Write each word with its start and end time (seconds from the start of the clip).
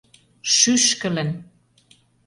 Шӱшкылын!.. 0.55 1.29